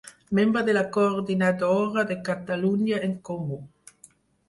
[0.37, 3.65] Membre de la coordinadora de Catalunya en Comú.